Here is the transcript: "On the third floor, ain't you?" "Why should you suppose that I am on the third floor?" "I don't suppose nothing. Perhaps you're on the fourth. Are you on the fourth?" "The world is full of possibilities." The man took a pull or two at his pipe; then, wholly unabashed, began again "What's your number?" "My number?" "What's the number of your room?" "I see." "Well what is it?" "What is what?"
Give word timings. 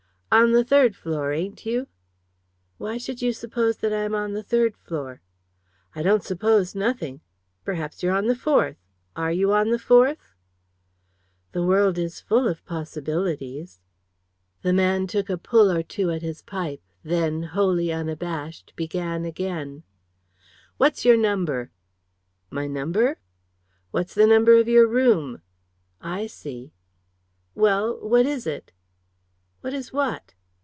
"On 0.33 0.53
the 0.53 0.63
third 0.63 0.95
floor, 0.95 1.33
ain't 1.33 1.65
you?" 1.65 1.89
"Why 2.77 2.97
should 2.97 3.21
you 3.21 3.33
suppose 3.33 3.75
that 3.79 3.91
I 3.91 4.03
am 4.03 4.15
on 4.15 4.31
the 4.31 4.41
third 4.41 4.77
floor?" 4.77 5.19
"I 5.93 6.03
don't 6.03 6.23
suppose 6.23 6.73
nothing. 6.73 7.19
Perhaps 7.65 8.01
you're 8.01 8.15
on 8.15 8.27
the 8.27 8.35
fourth. 8.35 8.77
Are 9.13 9.33
you 9.33 9.51
on 9.51 9.71
the 9.71 9.77
fourth?" 9.77 10.33
"The 11.51 11.65
world 11.65 11.97
is 11.97 12.21
full 12.21 12.47
of 12.47 12.63
possibilities." 12.63 13.81
The 14.61 14.71
man 14.71 15.05
took 15.05 15.29
a 15.29 15.37
pull 15.37 15.69
or 15.69 15.83
two 15.83 16.09
at 16.11 16.21
his 16.21 16.41
pipe; 16.41 16.81
then, 17.03 17.43
wholly 17.43 17.91
unabashed, 17.91 18.71
began 18.77 19.25
again 19.25 19.83
"What's 20.77 21.03
your 21.03 21.17
number?" 21.17 21.71
"My 22.49 22.67
number?" 22.67 23.19
"What's 23.91 24.13
the 24.15 24.27
number 24.27 24.55
of 24.55 24.69
your 24.69 24.87
room?" 24.87 25.41
"I 25.99 26.25
see." 26.27 26.71
"Well 27.53 27.99
what 27.99 28.25
is 28.25 28.47
it?" 28.47 28.71
"What 29.61 29.75
is 29.75 29.93
what?" 29.93 30.33